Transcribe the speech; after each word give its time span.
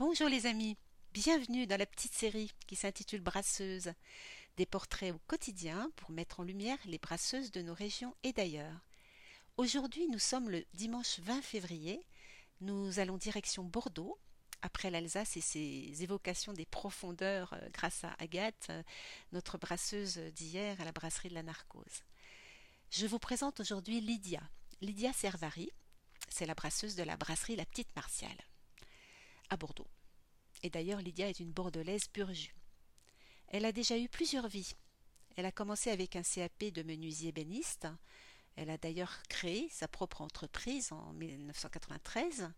Bonjour 0.00 0.30
les 0.30 0.46
amis, 0.46 0.78
bienvenue 1.12 1.66
dans 1.66 1.76
la 1.76 1.84
petite 1.84 2.14
série 2.14 2.50
qui 2.66 2.74
s'intitule 2.74 3.20
Brasseuse, 3.20 3.92
des 4.56 4.64
portraits 4.64 5.14
au 5.14 5.18
quotidien 5.26 5.90
pour 5.96 6.10
mettre 6.10 6.40
en 6.40 6.42
lumière 6.42 6.78
les 6.86 6.96
brasseuses 6.96 7.52
de 7.52 7.60
nos 7.60 7.74
régions 7.74 8.16
et 8.22 8.32
d'ailleurs. 8.32 8.80
Aujourd'hui 9.58 10.08
nous 10.08 10.18
sommes 10.18 10.48
le 10.48 10.64
dimanche 10.72 11.18
20 11.18 11.42
février, 11.42 12.00
nous 12.62 12.98
allons 12.98 13.18
direction 13.18 13.62
Bordeaux, 13.62 14.18
après 14.62 14.88
l'Alsace 14.88 15.36
et 15.36 15.42
ses 15.42 16.02
évocations 16.02 16.54
des 16.54 16.64
profondeurs 16.64 17.52
euh, 17.52 17.68
grâce 17.70 18.02
à 18.02 18.16
Agathe, 18.18 18.68
euh, 18.70 18.82
notre 19.32 19.58
brasseuse 19.58 20.16
d'hier 20.16 20.80
à 20.80 20.86
la 20.86 20.92
brasserie 20.92 21.28
de 21.28 21.34
la 21.34 21.42
Narcose. 21.42 22.04
Je 22.90 23.06
vous 23.06 23.18
présente 23.18 23.60
aujourd'hui 23.60 24.00
Lydia, 24.00 24.40
Lydia 24.80 25.12
Servari, 25.12 25.70
c'est 26.30 26.46
la 26.46 26.54
brasseuse 26.54 26.96
de 26.96 27.02
la 27.02 27.18
brasserie 27.18 27.56
La 27.56 27.66
Petite 27.66 27.94
Martiale 27.94 28.49
Bordeaux. 29.56 29.88
Et 30.62 30.70
d'ailleurs, 30.70 31.00
Lydia 31.00 31.28
est 31.28 31.40
une 31.40 31.52
bordelaise 31.52 32.08
pur 32.08 32.32
jus. 32.32 32.54
Elle 33.48 33.64
a 33.64 33.72
déjà 33.72 33.98
eu 33.98 34.08
plusieurs 34.08 34.48
vies. 34.48 34.74
Elle 35.36 35.46
a 35.46 35.52
commencé 35.52 35.90
avec 35.90 36.16
un 36.16 36.22
CAP 36.22 36.64
de 36.72 36.82
menuisier 36.82 37.32
béniste. 37.32 37.86
Elle 38.56 38.70
a 38.70 38.78
d'ailleurs 38.78 39.22
créé 39.28 39.68
sa 39.70 39.88
propre 39.88 40.20
entreprise 40.20 40.92
en 40.92 41.12
1993. 41.14 42.50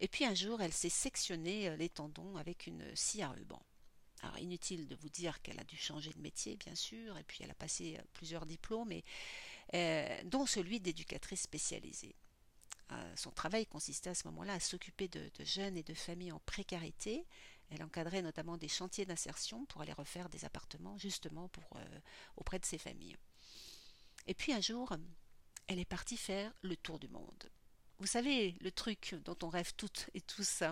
Et 0.00 0.08
puis 0.08 0.24
un 0.24 0.34
jour, 0.34 0.60
elle 0.60 0.72
s'est 0.72 0.88
sectionnée 0.88 1.68
euh, 1.68 1.76
les 1.76 1.88
tendons 1.88 2.36
avec 2.36 2.66
une 2.66 2.84
scie 2.94 3.22
à 3.22 3.30
ruban. 3.30 3.62
Alors 4.22 4.38
inutile 4.38 4.88
de 4.88 4.96
vous 4.96 5.08
dire 5.08 5.40
qu'elle 5.42 5.58
a 5.58 5.64
dû 5.64 5.76
changer 5.76 6.12
de 6.12 6.20
métier, 6.20 6.56
bien 6.56 6.74
sûr, 6.74 7.16
et 7.18 7.24
puis 7.24 7.40
elle 7.42 7.50
a 7.50 7.54
passé 7.54 7.96
euh, 7.98 8.02
plusieurs 8.12 8.46
diplômes, 8.46 8.92
euh, 9.74 10.22
dont 10.24 10.46
celui 10.46 10.80
d'éducatrice 10.80 11.42
spécialisée 11.42 12.14
son 13.16 13.30
travail 13.30 13.66
consistait 13.66 14.10
à 14.10 14.14
ce 14.14 14.26
moment-là 14.28 14.54
à 14.54 14.60
s'occuper 14.60 15.08
de, 15.08 15.30
jeunes 15.40 15.76
et 15.76 15.82
de 15.82 15.94
familles 15.94 16.32
en 16.32 16.40
précarité. 16.40 17.26
Elle 17.70 17.82
encadrait 17.82 18.22
notamment 18.22 18.56
des 18.56 18.68
chantiers 18.68 19.04
d'insertion 19.04 19.66
pour 19.66 19.82
aller 19.82 19.92
refaire 19.92 20.28
des 20.28 20.44
appartements 20.44 20.96
justement 20.96 21.50
euh, 21.76 22.00
auprès 22.36 22.58
de 22.58 22.64
ces 22.64 22.78
familles. 22.78 23.16
Et 24.26 24.34
puis 24.34 24.52
un 24.52 24.60
jour, 24.60 24.94
elle 25.66 25.78
est 25.78 25.84
partie 25.84 26.16
faire 26.16 26.52
le 26.62 26.76
tour 26.76 26.98
du 26.98 27.08
monde. 27.08 27.50
Vous 27.98 28.06
savez, 28.06 28.56
le 28.60 28.70
truc 28.70 29.16
dont 29.24 29.36
on 29.42 29.48
rêve 29.48 29.74
toutes 29.76 30.08
et 30.14 30.20
tous. 30.20 30.62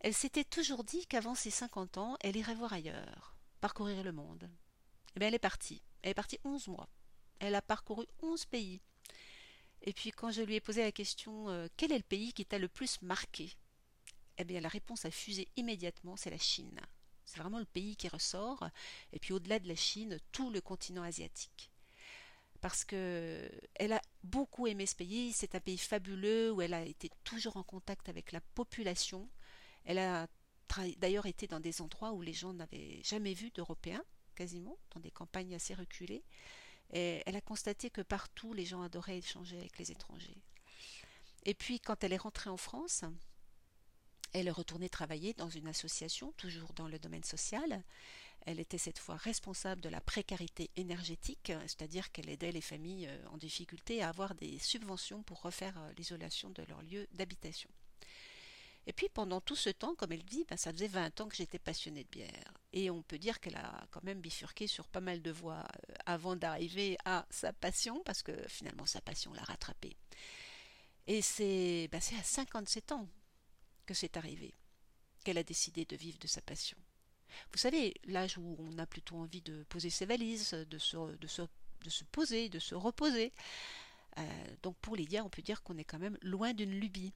Elle 0.00 0.14
s'était 0.14 0.44
toujours 0.44 0.84
dit 0.84 1.06
qu'avant 1.06 1.34
ses 1.34 1.50
50 1.50 1.98
ans, 1.98 2.16
elle 2.20 2.36
irait 2.36 2.54
voir 2.54 2.72
ailleurs, 2.72 3.36
parcourir 3.60 4.02
le 4.02 4.12
monde. 4.12 4.44
Et 4.44 5.16
eh 5.16 5.18
bien 5.20 5.28
elle 5.28 5.34
est 5.34 5.38
partie. 5.38 5.82
Elle 6.02 6.10
est 6.10 6.14
partie 6.14 6.40
11 6.44 6.68
mois. 6.68 6.88
Elle 7.38 7.54
a 7.54 7.62
parcouru 7.62 8.06
11 8.20 8.46
pays. 8.46 8.80
Et 9.84 9.92
puis 9.92 10.10
quand 10.10 10.30
je 10.30 10.42
lui 10.42 10.54
ai 10.54 10.60
posé 10.60 10.82
la 10.82 10.92
question 10.92 11.48
euh, 11.50 11.68
quel 11.76 11.92
est 11.92 11.98
le 11.98 12.02
pays 12.02 12.32
qui 12.32 12.46
t'a 12.46 12.58
le 12.58 12.68
plus 12.68 13.00
marqué? 13.02 13.52
Eh 14.38 14.44
bien 14.44 14.60
la 14.60 14.68
réponse 14.68 15.04
a 15.04 15.10
fusé 15.10 15.48
immédiatement, 15.56 16.16
c'est 16.16 16.30
la 16.30 16.38
Chine. 16.38 16.80
C'est 17.26 17.38
vraiment 17.38 17.58
le 17.58 17.64
pays 17.66 17.94
qui 17.96 18.08
ressort. 18.08 18.68
Et 19.12 19.18
puis 19.18 19.32
au-delà 19.32 19.58
de 19.58 19.68
la 19.68 19.76
Chine, 19.76 20.18
tout 20.32 20.50
le 20.50 20.60
continent 20.60 21.02
asiatique. 21.02 21.70
Parce 22.60 22.84
que 22.84 23.50
elle 23.74 23.92
a 23.92 24.00
beaucoup 24.22 24.66
aimé 24.66 24.86
ce 24.86 24.94
pays. 24.94 25.32
C'est 25.32 25.54
un 25.54 25.60
pays 25.60 25.78
fabuleux 25.78 26.50
où 26.50 26.62
elle 26.62 26.74
a 26.74 26.84
été 26.84 27.10
toujours 27.22 27.58
en 27.58 27.62
contact 27.62 28.08
avec 28.08 28.32
la 28.32 28.40
population. 28.40 29.28
Elle 29.84 29.98
a 29.98 30.26
d'ailleurs 30.96 31.26
été 31.26 31.46
dans 31.46 31.60
des 31.60 31.82
endroits 31.82 32.12
où 32.12 32.22
les 32.22 32.32
gens 32.32 32.54
n'avaient 32.54 33.02
jamais 33.02 33.34
vu 33.34 33.50
d'Européens, 33.50 34.04
quasiment, 34.34 34.78
dans 34.94 35.00
des 35.00 35.10
campagnes 35.10 35.54
assez 35.54 35.74
reculées. 35.74 36.24
Elle 36.94 37.36
a 37.36 37.40
constaté 37.40 37.90
que 37.90 38.02
partout, 38.02 38.54
les 38.54 38.64
gens 38.64 38.82
adoraient 38.82 39.18
échanger 39.18 39.58
avec 39.58 39.78
les 39.78 39.90
étrangers. 39.90 40.38
Et 41.44 41.54
puis, 41.54 41.80
quand 41.80 42.04
elle 42.04 42.12
est 42.12 42.18
rentrée 42.18 42.50
en 42.50 42.56
France, 42.56 43.04
elle 44.32 44.48
est 44.48 44.52
retournée 44.52 44.88
travailler 44.88 45.32
dans 45.34 45.48
une 45.48 45.68
association, 45.68 46.32
toujours 46.36 46.72
dans 46.72 46.88
le 46.88 46.98
domaine 46.98 47.24
social. 47.24 47.82
Elle 48.46 48.60
était 48.60 48.78
cette 48.78 48.98
fois 48.98 49.16
responsable 49.16 49.80
de 49.80 49.88
la 49.88 50.00
précarité 50.00 50.70
énergétique, 50.76 51.52
c'est-à-dire 51.62 52.10
qu'elle 52.12 52.28
aidait 52.28 52.52
les 52.52 52.60
familles 52.60 53.06
euh, 53.06 53.28
en 53.28 53.38
difficulté 53.38 54.02
à 54.02 54.08
avoir 54.10 54.34
des 54.34 54.58
subventions 54.58 55.22
pour 55.22 55.40
refaire 55.40 55.78
euh, 55.78 55.92
l'isolation 55.96 56.50
de 56.50 56.62
leur 56.64 56.82
lieu 56.82 57.06
d'habitation. 57.12 57.70
Et 58.86 58.92
puis 58.92 59.08
pendant 59.08 59.40
tout 59.40 59.56
ce 59.56 59.70
temps, 59.70 59.94
comme 59.94 60.12
elle 60.12 60.24
dit, 60.24 60.44
ben, 60.48 60.58
ça 60.58 60.72
faisait 60.72 60.88
20 60.88 61.20
ans 61.22 61.28
que 61.28 61.36
j'étais 61.36 61.58
passionnée 61.58 62.04
de 62.04 62.10
bière. 62.10 62.52
Et 62.76 62.90
on 62.90 63.02
peut 63.02 63.18
dire 63.18 63.38
qu'elle 63.38 63.54
a 63.54 63.86
quand 63.92 64.02
même 64.02 64.20
bifurqué 64.20 64.66
sur 64.66 64.88
pas 64.88 65.00
mal 65.00 65.22
de 65.22 65.30
voies 65.30 65.64
euh, 65.64 65.94
avant 66.06 66.34
d'arriver 66.34 66.98
à 67.04 67.24
sa 67.30 67.52
passion, 67.52 68.02
parce 68.04 68.24
que 68.24 68.32
finalement 68.48 68.84
sa 68.84 69.00
passion 69.00 69.32
l'a 69.32 69.44
rattrapée. 69.44 69.96
Et 71.06 71.22
c'est 71.22 71.88
ben, 71.92 71.98
à 71.98 72.22
57 72.22 72.90
ans 72.90 73.08
que 73.86 73.94
c'est 73.94 74.16
arrivé, 74.16 74.52
qu'elle 75.22 75.38
a 75.38 75.44
décidé 75.44 75.84
de 75.84 75.94
vivre 75.94 76.18
de 76.18 76.26
sa 76.26 76.42
passion. 76.42 76.76
Vous 77.52 77.58
savez, 77.58 77.94
l'âge 78.06 78.38
où 78.38 78.56
on 78.58 78.78
a 78.78 78.86
plutôt 78.86 79.16
envie 79.18 79.42
de 79.42 79.62
poser 79.68 79.90
ses 79.90 80.06
valises, 80.06 80.50
de 80.50 80.78
se, 80.78 80.96
poser, 82.10 82.48
de 82.48 82.58
se 82.58 82.74
reposer. 82.74 83.32
Euh, 84.18 84.22
donc 84.62 84.76
pour 84.78 84.96
Lydia, 84.96 85.24
on 85.24 85.30
peut 85.30 85.42
dire 85.42 85.62
qu'on 85.62 85.78
est 85.78 85.84
quand 85.84 86.00
même 86.00 86.18
loin 86.22 86.54
d'une 86.54 86.72
lubie. 86.72 87.12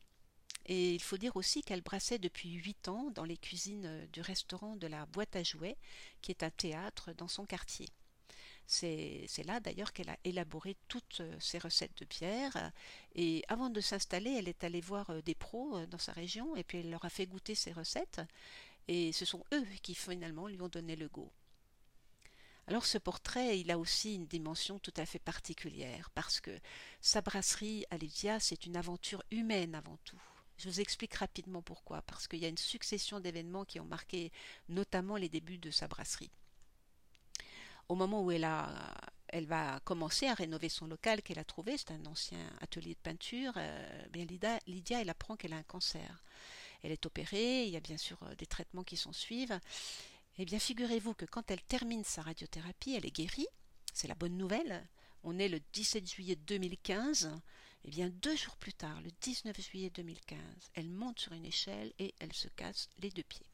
Et 0.69 0.95
il 0.95 1.03
faut 1.03 1.17
dire 1.17 1.35
aussi 1.37 1.63
qu'elle 1.63 1.81
brassait 1.81 2.19
depuis 2.19 2.53
huit 2.53 2.89
ans 2.89 3.11
dans 3.15 3.25
les 3.25 3.39
cuisines 3.39 3.87
euh, 3.87 4.07
du 4.13 4.21
restaurant 4.21 4.77
de 4.77 4.87
la 4.87 5.07
Boîte 5.07 5.35
à 5.35 5.43
Jouets, 5.43 5.79
qui 6.21 6.31
est 6.31 6.43
un 6.43 6.51
théâtre 6.51 7.15
dans 7.15 7.27
son 7.27 7.47
quartier. 7.47 7.89
C'est 8.67 9.27
là 9.47 9.61
d'ailleurs 9.61 9.95
qu'elle 9.95 10.11
a 10.11 10.19
élaboré 10.25 10.77
toutes 10.89 11.23
euh, 11.23 11.41
ses 11.41 11.57
recettes 11.59 11.97
de 11.97 12.05
bière. 12.05 12.71
Et 13.15 13.43
avant 13.49 13.71
de 13.71 13.81
s'installer, 13.81 14.35
elle 14.35 14.49
est 14.49 14.63
allée 14.63 14.83
voir 14.83 15.09
euh, 15.09 15.23
des 15.23 15.35
pros 15.35 15.87
dans 15.87 15.99
sa 15.99 16.13
région 16.13 16.55
et 16.55 16.65
puis 16.65 16.79
elle 16.79 16.91
leur 16.91 17.05
a 17.07 17.11
fait 17.11 17.27
goûter 17.27 17.55
ses 17.55 17.73
recettes. 17.73 18.21
Et 18.89 19.13
ce 19.13 19.25
sont 19.25 19.43
eux 19.55 19.67
qui 19.83 19.95
finalement 19.95 20.49
lui 20.49 20.61
ont 20.61 20.69
donné 20.69 20.97
le 20.97 21.09
go. 21.09 21.33
Alors 22.67 22.85
ce 22.85 22.99
portrait, 22.99 23.59
il 23.59 23.71
a 23.71 23.79
aussi 23.79 24.17
une 24.17 24.27
dimension 24.27 24.79
tout 24.79 24.93
à 24.99 25.07
fait 25.07 25.19
particulière 25.19 26.11
parce 26.11 26.41
que 26.41 26.61
sa 27.01 27.23
brasserie, 27.23 27.87
Alévia, 27.89 28.39
c'est 28.39 28.67
une 28.67 28.77
aventure 28.77 29.23
humaine 29.31 29.75
avant 29.75 29.97
tout. 30.05 30.21
Je 30.59 30.69
vous 30.69 30.81
explique 30.81 31.15
rapidement 31.15 31.63
pourquoi, 31.63 32.03
parce 32.03 32.27
qu'il 32.27 32.41
y 32.41 32.45
a 32.45 32.49
une 32.49 32.59
succession 32.59 33.21
d'événements 33.21 33.65
qui 33.65 33.79
ont 33.79 33.85
marqué 33.85 34.33
notamment 34.69 35.17
les 35.17 35.29
débuts 35.29 35.59
de 35.59 35.71
sa 35.71 35.87
brasserie. 35.87 36.33
Au 37.89 37.95
moment 37.95 38.23
où 38.23 38.33
elle, 38.33 38.45
a, 38.45 38.69
elle 39.29 39.47
va 39.47 39.81
commencer 39.85 40.27
à 40.27 40.35
rénover 40.35 40.69
son 40.69 40.87
local 40.87 41.23
qu'elle 41.23 41.39
a 41.39 41.45
trouvé, 41.45 41.79
c'est 41.79 41.93
un 41.93 42.05
ancien 42.07 42.39
atelier 42.61 42.95
de 42.95 43.01
peinture, 43.01 43.53
euh, 43.57 44.07
bien 44.11 44.27
Lydia, 44.67 45.01
elle 45.01 45.11
apprend 45.11 45.37
qu'elle 45.37 45.53
a 45.53 45.59
un 45.59 45.63
cancer. 45.63 46.25
Elle 46.83 46.93
est 46.93 47.07
opérée, 47.07 47.65
il 47.65 47.71
y 47.71 47.77
a 47.77 47.81
bien 47.81 47.97
sûr 47.97 48.19
euh, 48.25 48.35
des 48.35 48.47
traitements 48.47 48.85
qui 48.85 48.97
s'en 48.97 49.13
suivent. 49.13 49.59
Eh 50.39 50.45
bien, 50.45 50.59
figurez-vous 50.59 51.15
que 51.15 51.25
quand 51.25 51.51
elle 51.51 51.63
termine 51.63 52.05
sa 52.05 52.23
radiothérapie, 52.23 52.95
elle 52.95 53.07
est 53.07 53.15
guérie, 53.15 53.49
c'est 53.93 54.09
la 54.09 54.15
bonne 54.15 54.37
nouvelle, 54.37 54.87
on 55.23 55.39
est 55.39 55.49
le 55.49 55.61
17 55.73 56.09
juillet 56.09 56.37
2015, 56.37 57.31
et 57.89 57.91
bien 57.91 58.11
deux 58.11 58.37
jours 58.37 58.59
plus 58.59 58.75
tard, 58.75 59.01
le 59.01 59.11
19 59.23 59.59
juillet 59.59 59.89
2015, 59.89 60.39
elle 60.75 60.91
monte 60.91 61.21
sur 61.21 61.33
une 61.33 61.47
échelle 61.47 61.91
et 61.99 62.15
elle 62.19 62.35
se 62.35 62.49
casse 62.49 62.91
les 62.99 63.09
deux 63.09 63.23
pieds. 63.23 63.47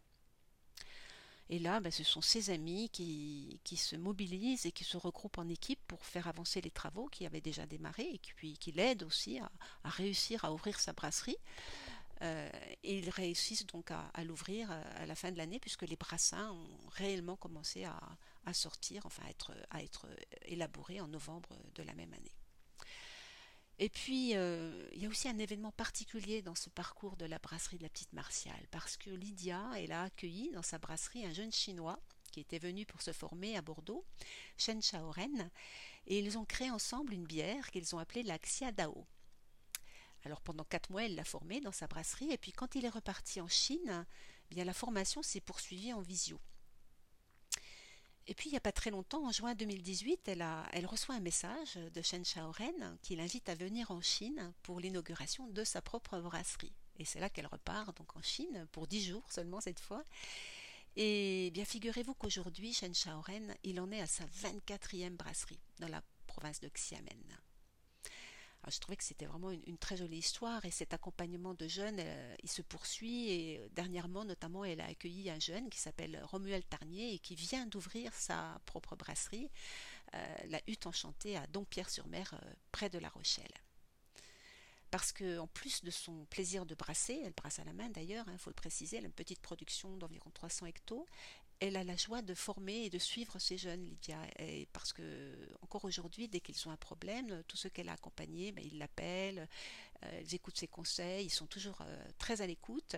Et 1.50 1.61
là, 1.61 1.78
ben, 1.78 1.93
ce 1.93 2.03
sont 2.03 2.21
ses 2.21 2.50
amis 2.50 2.91
qui, 2.91 3.61
se 3.77 3.95
mobilisent 3.95 4.67
et 4.67 4.72
qui 4.72 4.83
se 4.83 4.97
regroupent 4.97 5.39
en 5.39 5.49
équipe 5.49 5.78
pour 5.87 6.05
faire 6.05 6.27
avancer 6.27 6.61
les 6.61 6.72
travaux 6.72 7.06
qui 7.06 7.27
avaient 7.27 7.41
déjà 7.41 7.65
démarré 7.65 8.09
et 8.15 8.19
qui, 8.19 8.59
qui 8.59 8.72
l'aident 8.72 9.05
aussi 9.05 9.39
à, 9.39 9.49
réussir 9.84 10.45
à 10.45 10.53
ouvrir 10.53 10.81
sa 10.81 10.93
brasserie. 10.93 11.39
Euh, 12.22 12.51
et 12.83 12.99
ils 12.99 13.11
réussissent 13.11 13.66
donc 13.66 13.93
à, 13.93 14.25
l'ouvrir 14.25 14.69
euh, 14.72 14.83
à 14.97 15.06
la 15.06 15.15
fin 15.15 15.31
de 15.31 15.39
l'année 15.39 15.61
puisque 15.61 15.83
les 15.83 15.97
brassins 15.97 16.51
ont 16.51 16.89
réellement 16.89 17.37
commencé 17.37 17.84
à, 17.84 18.53
sortir, 18.53 19.06
enfin 19.06 19.22
à 19.71 19.81
être 19.81 20.09
élaborés 20.47 21.01
en 21.01 21.06
novembre 21.06 21.56
de 21.77 21.84
la 21.84 21.95
même 21.95 22.12
année. 22.15 22.34
Et 23.78 23.88
puis, 23.88 24.36
euh, 24.36 24.88
il 24.92 25.02
y 25.02 25.06
a 25.06 25.08
aussi 25.08 25.28
un 25.28 25.38
événement 25.38 25.72
particulier 25.72 26.42
dans 26.42 26.54
ce 26.54 26.70
parcours 26.70 27.16
de 27.16 27.26
la 27.26 27.38
brasserie 27.38 27.78
de 27.78 27.82
la 27.82 27.88
Petite 27.88 28.12
Martiale, 28.12 28.66
parce 28.70 28.96
que 28.96 29.10
Lydia, 29.10 29.70
elle 29.76 29.92
a 29.92 30.04
accueilli 30.04 30.50
dans 30.53 30.62
sa 30.62 30.78
brasserie 30.78 31.26
un 31.26 31.32
jeune 31.32 31.53
Chinois 31.53 31.98
qui 32.30 32.41
était 32.41 32.59
venu 32.59 32.84
pour 32.84 33.00
se 33.00 33.12
former 33.12 33.56
à 33.56 33.62
Bordeaux, 33.62 34.04
Shen 34.59 34.82
Shaoren, 34.82 35.50
et 36.06 36.18
ils 36.18 36.36
ont 36.36 36.44
créé 36.44 36.68
ensemble 36.71 37.12
une 37.12 37.26
bière 37.26 37.71
qu'ils 37.71 37.94
ont 37.94 37.98
appelée 37.98 38.24
la 38.24 38.38
Xia 38.38 38.72
Dao. 38.72 39.06
Alors 40.24 40.41
pendant 40.41 40.65
quatre 40.65 40.91
mois, 40.91 41.04
elle 41.04 41.15
l'a 41.15 41.24
formé 41.24 41.60
dans 41.60 41.72
sa 41.72 41.86
brasserie, 41.86 42.32
et 42.32 42.38
puis 42.38 42.50
quand 42.50 42.74
il 42.74 42.84
est 42.84 42.91
reparti 42.91 43.41
en 43.41 43.48
Chine, 43.48 44.04
eh 44.50 44.54
bien 44.54 44.65
la 44.65 44.74
formation 44.74 45.22
s'est 45.22 45.41
poursuivie 45.41 45.92
en 45.92 46.00
visio. 46.00 46.41
Et 48.26 48.34
puis 48.34 48.48
il 48.48 48.53
n'y 48.53 48.56
a 48.56 48.60
pas 48.60 48.72
très 48.72 48.91
longtemps, 48.91 49.26
en 49.26 49.32
juin 49.32 49.54
2018, 49.54 50.28
elle, 50.28 50.86
reçoit 50.86 51.15
un 51.15 51.21
message 51.21 51.74
de 51.76 52.03
Shen 52.03 52.24
Shaoren 52.24 52.97
qui 53.03 53.16
l'invite 53.16 53.48
à 53.48 53.54
venir 53.54 53.91
en 53.91 54.00
Chine 54.00 54.53
pour 54.62 54.80
l'inauguration 54.80 55.47
de 55.48 55.62
sa 55.62 55.82
propre 55.82 56.18
brasserie. 56.21 56.72
Et 56.98 57.04
c'est 57.04 57.21
là 57.21 57.28
qu'elle 57.28 57.47
repart 57.47 57.94
donc 57.97 58.16
en 58.16 58.22
Chine 58.22 58.66
pour 58.72 58.86
dix 58.86 59.04
jours 59.04 59.30
seulement 59.30 59.60
cette 59.60 59.80
fois. 59.80 60.04
Et 60.97 61.50
bien 61.53 61.65
figurez-vous 61.65 62.15
qu'aujourd'hui, 62.15 62.72
Shen 62.72 62.94
Shaoren, 62.94 63.54
il 63.62 63.78
en 63.80 63.91
est 63.91 64.00
à 64.00 64.06
sa 64.06 64.24
24e 64.24 65.16
brasserie 65.16 65.60
dans 65.80 65.88
la 65.88 66.03
province 66.27 66.60
de 66.60 66.68
Xiamen. 66.68 67.38
Je 68.71 68.78
trouvais 68.78 68.97
que 68.97 69.05
c'était 69.05 69.27
vraiment 69.27 69.51
une, 69.51 69.78
très 69.78 69.97
jolie 69.97 70.19
histoire 70.19 70.65
et 70.65 70.71
cet 70.71 70.95
accompagnement 70.95 71.55
de 71.55 71.69
jeunes, 71.69 71.99
euh, 71.99 72.37
il 72.43 72.51
se 72.51 72.63
poursuit 72.63 73.31
et 73.31 73.59
euh, 73.59 73.69
dernièrement 73.72 74.25
notamment 74.25 74.65
elle 74.65 74.81
a 74.81 74.87
accueilli 74.87 75.31
un 75.31 75.41
jeune 75.41 75.69
qui 75.69 75.78
s'appelle 75.78 76.21
Romuald 76.25 76.69
Tarnier 76.69 77.15
et 77.15 77.19
qui 77.19 77.34
vient 77.34 77.66
d'ouvrir 77.66 78.15
sa 78.15 78.61
propre 78.66 78.97
brasserie, 78.97 79.51
euh, 80.15 80.37
la 80.49 80.61
Hutte 80.66 80.87
Enchantée 80.87 81.37
à 81.37 81.47
Dompierre-sur-Mer 81.49 82.41
près 82.72 82.89
de 82.89 82.99
La 82.99 83.09
Rochelle. 83.09 83.53
Parce 84.91 85.13
qu'en 85.13 85.49
plus 85.49 85.83
de 85.83 85.91
son 85.91 86.25
plaisir 86.27 86.66
de 86.66 86.77
brasser, 86.77 87.21
elle 87.25 87.33
brasse 87.33 87.59
à 87.59 87.65
la 87.65 87.72
main 87.72 87.91
d'ailleurs, 87.91 88.25
il 88.28 88.34
hein, 88.34 88.39
faut 88.39 88.51
le 88.51 88.55
préciser, 88.55 88.99
elle 88.99 89.05
a 89.05 89.09
une 89.09 89.13
petite 89.13 89.41
production 89.41 89.97
d'environ 89.97 90.31
300 90.33 90.66
hectos, 90.66 91.05
elle 91.60 91.77
a 91.77 91.84
la 91.84 91.97
joie 91.97 92.22
de 92.22 92.34
former 92.34 92.84
et 92.84 92.91
de 92.91 92.98
suivre 92.98 93.39
ces 93.39 93.56
jeunes, 93.56 93.84
Lydia. 93.84 94.18
Parce 94.72 94.92
que, 94.92 95.34
encore 95.62 95.84
aujourd'hui, 95.84 96.28
dès 96.28 96.41
qu'ils 96.41 96.68
ont 96.68 96.71
un 96.71 96.77
problème, 96.77 97.42
tous 97.48 97.56
ceux 97.56 97.71
qu'elle 97.71 97.89
a 97.89 97.92
accompagnés, 97.92 98.53
ben, 98.53 98.65
ils 98.65 98.78
l'appellent, 98.78 99.48
euh, 100.04 100.21
ils 100.22 100.34
écoutent 100.34 100.59
ses 100.59 100.68
conseils, 100.68 101.27
ils 101.27 101.30
sont 101.30 101.47
toujours 101.47 101.80
euh, 101.83 102.04
très 102.18 102.41
à 102.41 102.47
l'écoute. 102.47 102.97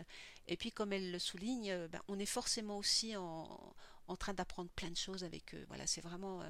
Et 0.49 0.57
puis, 0.57 0.73
comme 0.73 0.93
elle 0.93 1.11
le 1.11 1.19
souligne, 1.19 1.71
euh, 1.71 1.89
ben, 1.89 2.01
on 2.09 2.19
est 2.19 2.27
forcément 2.27 2.79
aussi 2.79 3.17
en, 3.17 3.75
train 4.19 4.35
d'apprendre 4.35 4.71
plein 4.71 4.91
de 4.91 4.97
choses 4.97 5.25
avec 5.25 5.55
eux. 5.55 5.65
Voilà, 5.69 5.87
c'est 5.87 6.01
vraiment 6.01 6.41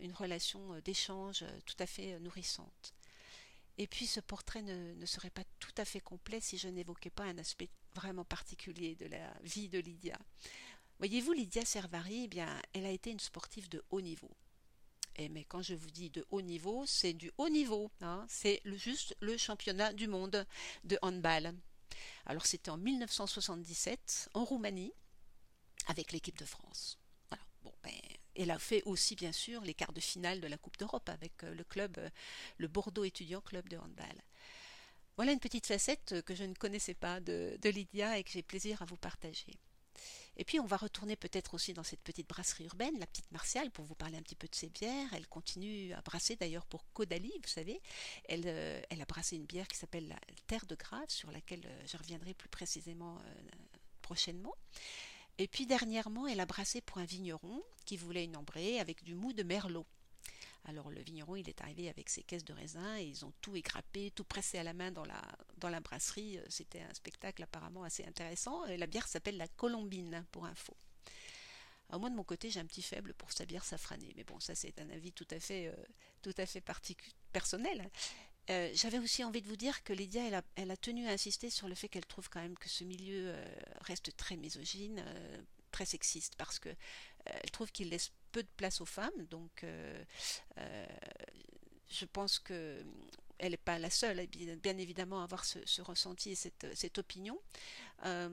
une 0.00 0.12
relation 0.12 0.78
d'échange 0.80 1.44
tout 1.64 1.76
à 1.78 1.86
fait 1.86 2.20
nourrissante. 2.20 2.94
Et 3.78 3.86
puis 3.86 4.06
ce 4.06 4.20
portrait 4.20 4.62
ne, 4.62 5.06
serait 5.06 5.30
pas 5.30 5.44
tout 5.58 5.74
à 5.76 5.84
fait 5.84 6.00
complet 6.00 6.40
si 6.40 6.58
je 6.58 6.68
n'évoquais 6.68 7.10
pas 7.10 7.24
un 7.24 7.38
aspect 7.38 7.68
vraiment 7.94 8.24
particulier 8.24 8.94
de 8.96 9.06
la 9.06 9.32
vie 9.42 9.68
de 9.68 9.78
Lydia. 9.78 10.18
Voyez-vous, 10.98 11.32
Lydia 11.32 11.64
Servari, 11.64 12.24
eh 12.24 12.28
bien, 12.28 12.60
elle 12.72 12.86
a 12.86 12.90
été 12.90 13.10
une 13.10 13.20
sportive 13.20 13.68
de 13.68 13.82
haut 13.90 14.00
niveau. 14.00 14.30
Et 15.16 15.28
mais 15.28 15.44
quand 15.44 15.62
je 15.62 15.74
vous 15.74 15.90
dis 15.90 16.10
de 16.10 16.24
haut 16.30 16.42
niveau, 16.42 16.84
c'est 16.86 17.12
du 17.12 17.30
haut 17.38 17.48
niveau. 17.48 17.90
Hein. 18.00 18.24
c'est 18.28 18.60
juste 18.64 19.16
le 19.20 19.36
championnat 19.36 19.92
du 19.92 20.08
monde 20.08 20.46
de 20.84 20.98
handball. 21.02 21.54
Alors 22.26 22.46
c'était 22.46 22.70
en 22.70 22.76
1977 22.76 24.30
en 24.34 24.44
Roumanie 24.44 24.92
avec 25.86 26.12
l'équipe 26.12 26.38
de 26.38 26.44
France. 26.44 26.98
Ben, 27.82 27.92
elle 28.34 28.50
a 28.50 28.58
fait 28.58 28.82
aussi 28.84 29.14
bien 29.14 29.32
sûr 29.32 29.60
les 29.60 29.74
quarts 29.74 29.92
de 29.92 30.00
finale 30.00 30.40
de 30.40 30.46
la 30.46 30.56
Coupe 30.56 30.78
d'Europe 30.78 31.08
avec 31.08 31.44
euh, 31.44 31.54
le 31.54 31.64
club, 31.64 31.98
euh, 31.98 32.08
le 32.56 32.66
Bordeaux 32.66 33.04
étudiant 33.04 33.40
club 33.40 33.68
de 33.68 33.76
handball. 33.76 34.22
Voilà 35.16 35.32
une 35.32 35.38
petite 35.38 35.66
facette 35.66 36.22
que 36.22 36.34
je 36.34 36.44
ne 36.44 36.54
connaissais 36.54 36.94
pas 36.94 37.20
de 37.20 37.68
Lydia 37.68 38.18
et 38.18 38.24
que 38.24 38.30
j'ai 38.30 38.42
plaisir 38.42 38.82
à 38.82 38.84
vous 38.84 38.96
partager. 38.96 39.58
Et 40.36 40.44
puis 40.44 40.60
on 40.60 40.66
va 40.66 40.76
retourner 40.76 41.16
peut-être 41.16 41.54
aussi 41.54 41.72
dans 41.72 41.82
cette 41.82 42.02
petite 42.02 42.28
brasserie 42.28 42.64
urbaine, 42.64 42.98
la 42.98 43.06
petite 43.06 43.30
Martiale, 43.30 43.70
pour 43.70 43.84
vous 43.84 43.94
parler 43.94 44.16
un 44.16 44.22
petit 44.22 44.34
peu 44.34 44.48
de 44.48 44.54
ses 44.54 44.68
bières. 44.68 45.12
Elle 45.12 45.26
continue 45.26 45.92
à 45.92 46.00
brasser 46.00 46.36
d'ailleurs 46.36 46.66
pour 46.66 46.84
Caudalie, 46.92 47.32
vous 47.42 47.48
savez. 47.48 47.80
Elle, 48.28 48.44
euh, 48.46 48.80
a 48.90 49.04
brassé 49.04 49.36
une 49.36 49.46
bière 49.46 49.68
qui 49.68 49.76
s'appelle 49.76 50.08
la 50.08 50.18
Terre 50.46 50.66
de 50.66 50.74
Grave, 50.74 51.08
sur 51.08 51.30
laquelle 51.30 51.64
euh, 51.66 51.86
je 51.86 51.96
reviendrai 51.96 52.34
plus 52.34 52.48
précisément 52.48 53.18
euh, 53.18 53.42
prochainement. 54.02 54.54
Et 55.38 55.48
puis 55.48 55.66
dernièrement, 55.66 56.26
elle 56.26 56.40
a 56.40 56.46
brassé 56.46 56.80
pour 56.80 56.98
un 56.98 57.04
vigneron 57.04 57.62
qui 57.84 57.96
voulait 57.96 58.24
une 58.24 58.36
ambrée 58.36 58.78
avec 58.78 59.02
du 59.02 59.14
mou 59.14 59.32
de 59.32 59.42
merlot. 59.42 59.86
Alors 60.64 60.90
le 60.90 61.00
vigneron, 61.02 61.36
il 61.36 61.48
est 61.48 61.60
arrivé 61.60 61.88
avec 61.88 62.08
ses 62.08 62.22
caisses 62.22 62.44
de 62.44 62.54
raisin 62.54 62.98
et 62.98 63.04
ils 63.04 63.24
ont 63.24 63.32
tout 63.40 63.54
égrappé, 63.54 64.10
tout 64.10 64.24
pressé 64.24 64.58
à 64.58 64.62
la 64.62 64.72
main 64.72 64.90
dans 64.90 65.04
la, 65.04 65.20
dans 65.58 65.68
la 65.68 65.80
brasserie. 65.80 66.40
C'était 66.48 66.80
un 66.80 66.94
spectacle 66.94 67.42
apparemment 67.42 67.84
assez 67.84 68.04
intéressant. 68.04 68.64
Et 68.66 68.76
la 68.76 68.86
bière 68.86 69.06
s'appelle 69.06 69.36
la 69.36 69.48
Colombine, 69.48 70.24
pour 70.32 70.46
info. 70.46 70.74
Alors 71.88 72.00
moi 72.00 72.10
de 72.10 72.14
mon 72.14 72.24
côté, 72.24 72.50
j'ai 72.50 72.60
un 72.60 72.66
petit 72.66 72.82
faible 72.82 73.14
pour 73.14 73.32
sa 73.32 73.44
bière 73.44 73.64
safranée, 73.64 74.12
mais 74.16 74.24
bon, 74.24 74.40
ça 74.40 74.54
c'est 74.54 74.80
un 74.80 74.90
avis 74.90 75.12
tout 75.12 75.26
à 75.30 75.38
fait, 75.38 75.68
euh, 75.68 75.84
tout 76.22 76.34
à 76.38 76.46
fait 76.46 76.62
personnel. 77.32 77.90
Euh, 78.50 78.70
j'avais 78.74 78.98
aussi 78.98 79.24
envie 79.24 79.42
de 79.42 79.48
vous 79.48 79.56
dire 79.56 79.82
que 79.84 79.92
Lydia, 79.92 80.26
elle 80.26 80.34
a, 80.34 80.42
elle 80.56 80.70
a, 80.70 80.76
tenu 80.76 81.06
à 81.06 81.12
insister 81.12 81.50
sur 81.50 81.68
le 81.68 81.74
fait 81.74 81.88
qu'elle 81.88 82.06
trouve 82.06 82.28
quand 82.28 82.40
même 82.40 82.58
que 82.58 82.68
ce 82.68 82.84
milieu 82.84 83.28
euh, 83.28 83.54
reste 83.82 84.16
très 84.16 84.36
misogyne, 84.36 85.02
très 85.70 85.86
sexiste, 85.86 86.34
parce 86.36 86.58
que 86.58 86.68
elle 87.24 87.50
trouve 87.50 87.72
qu'il 87.72 87.88
laisse 87.88 88.12
peu 88.34 88.42
de 88.42 88.48
place 88.56 88.80
aux 88.80 88.86
femmes, 88.86 89.26
donc 89.30 89.62
euh, 89.62 90.04
euh, 90.58 90.86
je 91.88 92.04
pense 92.04 92.40
que 92.40 92.84
elle 93.38 93.52
n'est 93.52 93.56
pas 93.56 93.78
la 93.78 93.90
seule, 93.90 94.26
bien 94.62 94.76
évidemment, 94.78 95.20
à 95.20 95.24
avoir 95.24 95.44
ce, 95.44 95.82
ressenti 95.82 96.30
et 96.30 96.34
cette, 96.34 96.98
opinion. 96.98 97.40
Euh, 98.06 98.28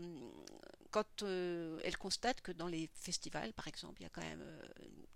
quand 0.92 1.24
elle 1.24 1.98
constate 1.98 2.42
que 2.42 2.52
dans 2.52 2.68
les 2.68 2.88
festivals, 2.94 3.52
par 3.54 3.68
exemple, 3.68 4.00
il 4.00 4.04
y 4.04 4.06
a 4.06 4.10
quand 4.10 4.22
même 4.22 4.46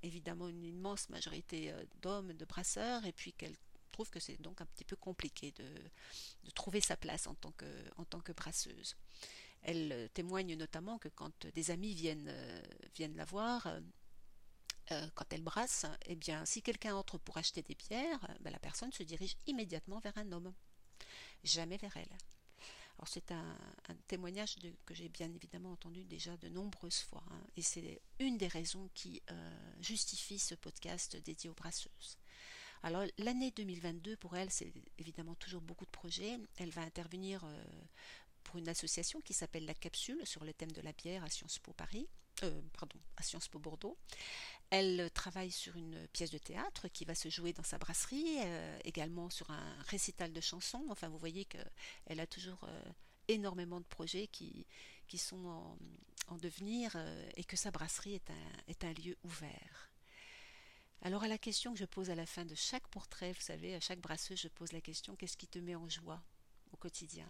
évidemment 0.02 0.48
une 0.50 0.64
immense 0.64 1.10
majorité 1.10 1.72
d'hommes, 2.02 2.34
de 2.34 2.46
brasseurs, 2.46 3.06
et 3.06 3.14
puis 3.14 3.32
qu'elle 3.34 3.56
trouve 3.92 4.10
que 4.10 4.20
c'est 4.20 4.42
donc 4.42 4.60
un 4.60 4.66
petit 4.66 4.86
peu 4.86 4.96
compliqué 4.96 5.52
de, 5.52 6.52
trouver 6.56 6.82
sa 6.82 6.98
place 6.98 7.28
en 7.28 7.36
tant 7.36 7.52
que, 7.52 8.32
brasseuse. 8.34 8.96
Elle 9.62 10.10
témoigne 10.14 10.56
notamment 10.56 10.98
que 10.98 11.10
quand 11.10 11.48
des 11.48 11.72
amis 11.72 11.94
viennent 11.94 13.16
la 13.16 13.26
voir, 13.26 13.68
euh, 14.92 15.08
quand 15.16 15.32
elle 15.32 15.42
brasse, 15.42 15.86
eh 16.06 16.16
bien, 16.16 16.46
si 16.46 16.62
quelqu'un 16.62 16.96
entre 16.96 17.18
pour 17.18 17.38
acheter 17.38 17.62
des 17.62 17.76
bières, 17.76 18.28
ben, 18.42 18.52
la 18.52 18.60
personne 18.60 18.92
se 18.92 19.04
dirige 19.04 19.36
immédiatement 19.48 20.00
vers 20.00 20.18
un 20.18 20.32
homme, 20.32 20.54
jamais 21.44 21.78
vers 21.78 21.96
elle. 21.98 22.18
Alors 22.98 23.08
c'est 23.08 23.32
un, 23.32 23.58
témoignage 24.08 24.56
que 24.86 24.94
j'ai 24.94 25.10
bien 25.10 25.32
évidemment 25.34 25.72
entendu 25.72 26.06
déjà 26.06 26.38
de 26.38 26.48
nombreuses 26.48 27.00
fois, 27.00 27.24
hein, 27.30 27.42
et 27.58 27.62
c'est 27.62 28.02
une 28.20 28.38
des 28.38 28.48
raisons 28.48 28.90
qui 28.94 29.22
euh, 29.32 29.74
justifie 29.82 30.40
ce 30.40 30.56
podcast 30.56 31.18
dédié 31.18 31.50
aux 31.50 31.54
brasseuses. 31.54 32.18
Alors 32.84 33.04
l'année 33.18 33.52
2022 33.52 34.16
pour 34.16 34.38
elle, 34.38 34.50
c'est 34.50 34.72
évidemment 34.98 35.36
toujours 35.36 35.62
beaucoup 35.62 35.86
de 35.86 35.92
projets. 35.92 36.38
Elle 36.58 36.70
va 36.70 36.82
intervenir 36.82 37.44
euh, 37.44 37.64
pour 38.44 38.58
une 38.58 38.70
association 38.70 39.20
qui 39.22 39.34
s'appelle 39.34 39.66
La 39.66 39.74
Capsule 39.74 40.26
sur 40.26 40.46
le 40.46 40.54
thème 40.54 40.72
de 40.72 40.82
la 40.82 40.94
bière 40.94 41.24
à 41.24 41.30
Sciences 41.30 41.60
Po 41.60 41.74
Paris. 41.74 42.08
pardon, 42.74 43.00
à 43.18 43.24
Sciences 43.24 43.48
Po 43.48 43.60
Bordeaux. 43.60 43.98
Elle 44.72 45.10
travaille 45.12 45.52
sur 45.52 45.76
une 45.76 46.08
pièce 46.08 46.32
de 46.32 46.38
théâtre 46.38 46.88
qui 46.88 47.06
va 47.06 47.16
se 47.16 47.30
jouer 47.30 47.54
dans 47.54 47.64
sa 47.64 47.78
brasserie, 47.78 48.40
euh, 48.44 48.80
également 48.84 49.30
sur 49.30 49.50
un 49.52 49.76
récital 49.88 50.34
de 50.34 50.42
chansons. 50.42 50.86
Enfin, 50.90 51.08
vous 51.08 51.20
voyez 51.20 51.46
qu'elle 51.46 52.20
a 52.20 52.28
toujours 52.28 52.64
euh, 52.64 52.84
énormément 53.28 53.80
de 53.80 53.86
projets 53.86 54.28
qui, 54.28 54.66
sont 55.18 55.46
en, 56.28 56.38
devenir 56.38 56.92
euh, 56.96 57.30
et 57.36 57.44
que 57.44 57.56
sa 57.56 57.72
brasserie 57.72 58.16
est 58.16 58.30
un, 58.30 58.64
est 58.68 58.84
un 58.84 58.94
lieu 58.94 59.16
ouvert. 59.24 59.92
Alors 61.02 61.24
à 61.24 61.28
la 61.28 61.38
question 61.38 61.72
que 61.74 61.80
je 61.80 61.86
pose 61.86 62.10
à 62.10 62.16
la 62.16 62.26
fin 62.26 62.46
de 62.46 62.56
chaque 62.56 62.88
portrait, 62.88 63.32
vous 63.32 63.42
savez, 63.42 63.76
à 63.76 63.80
chaque 63.80 64.00
brasseuse, 64.00 64.40
je 64.40 64.48
pose 64.48 64.72
la 64.72 64.82
question 64.82 65.16
qu'est-ce 65.16 65.38
qui 65.38 65.48
te 65.48 65.60
met 65.60 65.76
en 65.76 65.88
joie 65.88 66.22
au 66.72 66.78
quotidien? 66.78 67.30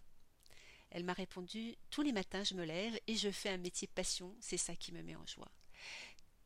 Elle 0.89 1.03
m'a 1.03 1.13
répondu 1.13 1.75
tous 1.89 2.01
les 2.01 2.13
matins 2.13 2.43
je 2.43 2.55
me 2.55 2.63
lève 2.63 2.97
et 3.05 3.15
je 3.15 3.29
fais 3.29 3.49
un 3.49 3.57
métier 3.57 3.87
passion, 3.87 4.33
c'est 4.39 4.57
ça 4.57 4.75
qui 4.75 4.93
me 4.93 5.03
met 5.03 5.15
en 5.15 5.25
joie. 5.25 5.51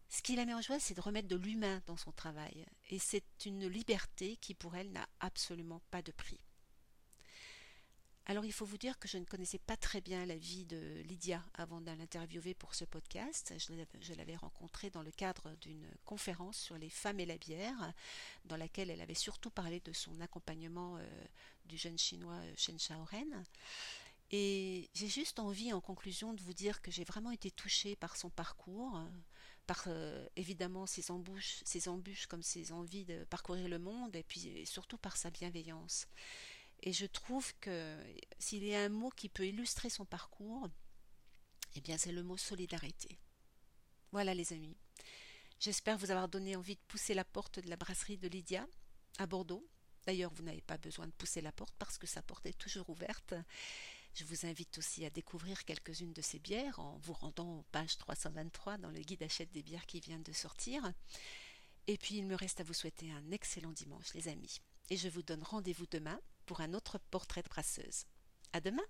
Ce 0.09 0.23
qui 0.23 0.35
la 0.35 0.45
met 0.45 0.55
en 0.55 0.61
joie, 0.61 0.79
c'est 0.79 0.95
de 0.95 1.01
remettre 1.01 1.27
de 1.27 1.35
l'humain 1.35 1.81
dans 1.85 1.97
son 1.97 2.11
travail. 2.11 2.65
Et 2.89 2.97
c'est 2.97 3.23
une 3.45 3.67
liberté 3.67 4.37
qui, 4.37 4.55
pour 4.55 4.75
elle, 4.75 4.91
n'a 4.91 5.07
absolument 5.19 5.81
pas 5.91 6.01
de 6.01 6.11
prix. 6.11 6.39
Alors 8.29 8.45
il 8.45 8.53
faut 8.53 8.65
vous 8.65 8.77
dire 8.77 8.99
que 8.99 9.07
je 9.07 9.17
ne 9.17 9.25
connaissais 9.25 9.57
pas 9.57 9.75
très 9.75 10.01
bien 10.01 10.23
la 10.23 10.37
vie 10.37 10.63
de 10.65 11.01
Lydia 11.07 11.43
avant 11.55 11.81
de 11.81 11.87
l'interviewer 11.87 12.53
pour 12.53 12.75
ce 12.75 12.85
podcast. 12.85 13.55
Je 13.57 14.13
l'avais 14.13 14.35
rencontrée 14.35 14.91
dans 14.91 15.01
le 15.01 15.09
cadre 15.09 15.55
d'une 15.61 15.89
conférence 16.05 16.59
sur 16.59 16.77
les 16.77 16.91
femmes 16.91 17.19
et 17.19 17.25
la 17.25 17.39
bière, 17.39 17.91
dans 18.45 18.55
laquelle 18.55 18.91
elle 18.91 19.01
avait 19.01 19.15
surtout 19.15 19.49
parlé 19.49 19.79
de 19.79 19.93
son 19.93 20.21
accompagnement 20.21 20.97
euh, 20.97 21.07
du 21.65 21.75
jeune 21.75 21.97
chinois 21.97 22.35
euh, 22.35 22.53
Shen 22.55 22.77
Shaoren. 22.77 23.43
Et 24.29 24.91
j'ai 24.93 25.07
juste 25.07 25.39
envie 25.39 25.73
en 25.73 25.81
conclusion 25.81 26.35
de 26.35 26.41
vous 26.41 26.53
dire 26.53 26.83
que 26.83 26.91
j'ai 26.91 27.05
vraiment 27.05 27.31
été 27.31 27.49
touchée 27.49 27.95
par 27.95 28.15
son 28.15 28.29
parcours, 28.29 29.01
par 29.69 29.83
euh, 29.85 30.27
évidemment 30.35 30.87
ses 30.87 31.11
embûches, 31.11 31.61
ses 31.63 31.89
embûches 31.89 32.25
comme 32.25 32.41
ses 32.41 32.71
envies 32.71 33.05
de 33.05 33.23
parcourir 33.25 33.69
le 33.69 33.77
monde, 33.77 34.15
et 34.15 34.23
puis 34.23 34.65
surtout 34.65 34.97
par 34.97 35.15
sa 35.15 35.29
bienveillance. 35.29 36.07
Et 36.81 36.91
je 36.91 37.05
trouve 37.05 37.53
que 37.59 37.95
s'il 38.39 38.63
y 38.63 38.73
a 38.73 38.81
un 38.81 38.89
mot 38.89 39.11
qui 39.11 39.29
peut 39.29 39.45
illustrer 39.45 39.91
son 39.91 40.05
parcours, 40.05 40.67
eh 41.75 41.81
bien 41.81 41.99
c'est 41.99 42.11
le 42.11 42.23
mot 42.23 42.35
solidarité. 42.35 43.19
Voilà 44.11 44.33
les 44.33 44.53
amis. 44.53 44.75
J'espère 45.59 45.99
vous 45.99 46.09
avoir 46.09 46.29
donné 46.29 46.55
envie 46.55 46.75
de 46.75 46.81
pousser 46.87 47.13
la 47.13 47.23
porte 47.23 47.59
de 47.59 47.69
la 47.69 47.75
brasserie 47.75 48.17
de 48.17 48.27
Lydia 48.27 48.65
à 49.19 49.27
Bordeaux. 49.27 49.69
D'ailleurs, 50.07 50.33
vous 50.33 50.41
n'avez 50.41 50.61
pas 50.61 50.79
besoin 50.79 51.05
de 51.05 51.11
pousser 51.11 51.41
la 51.41 51.51
porte 51.51 51.75
parce 51.77 51.99
que 51.99 52.07
sa 52.07 52.23
porte 52.23 52.47
est 52.47 52.57
toujours 52.57 52.89
ouverte. 52.89 53.35
Je 54.19 54.25
vous 54.25 54.45
invite 54.45 54.77
aussi 54.77 55.05
à 55.05 55.09
découvrir 55.09 55.63
quelques-unes 55.63 56.11
de 56.11 56.21
ces 56.21 56.39
bières 56.39 56.77
en 56.79 56.97
vous 56.97 57.13
rendant 57.13 57.63
page 57.71 57.97
323 57.99 58.77
dans 58.77 58.91
le 58.91 58.99
guide 58.99 59.23
Achète 59.23 59.49
des 59.53 59.63
bières 59.63 59.85
qui 59.85 60.01
vient 60.01 60.19
de 60.19 60.33
sortir. 60.33 60.91
Et 61.87 61.97
puis 61.97 62.15
il 62.15 62.25
me 62.25 62.35
reste 62.35 62.59
à 62.59 62.65
vous 62.65 62.73
souhaiter 62.73 63.09
un 63.13 63.31
excellent 63.31 63.71
dimanche 63.71 64.13
les 64.13 64.27
amis. 64.27 64.59
Et 64.89 64.97
je 64.97 65.07
vous 65.07 65.23
donne 65.23 65.41
rendez-vous 65.41 65.85
demain 65.89 66.19
pour 66.45 66.59
un 66.59 66.73
autre 66.73 66.97
portrait 67.11 67.43
de 67.43 67.47
brasseuse. 67.47 68.03
À 68.51 68.59
demain! 68.59 68.83